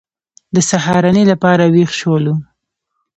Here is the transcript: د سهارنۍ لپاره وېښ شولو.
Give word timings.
د 0.55 0.57
سهارنۍ 0.69 1.23
لپاره 1.31 1.63
وېښ 1.73 1.91
شولو. 1.99 2.35